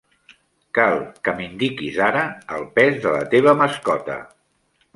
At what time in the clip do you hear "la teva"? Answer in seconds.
3.19-3.57